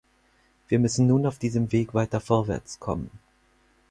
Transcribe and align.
Wir 0.67 0.79
müssen 0.79 1.05
nun 1.05 1.27
auf 1.27 1.37
diesem 1.37 1.71
Weg 1.71 1.93
weiter 1.93 2.19
vorwärtskommen. 2.19 3.11